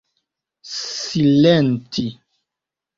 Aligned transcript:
silenti 0.75 2.07